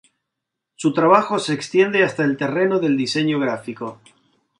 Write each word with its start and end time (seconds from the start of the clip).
Su 0.77 0.93
trabajo 0.93 1.37
se 1.37 1.53
extiende 1.53 2.03
hasta 2.03 2.23
el 2.23 2.35
terreno 2.35 2.79
del 2.79 2.97
diseño 2.97 3.39
gráfico. 3.39 3.99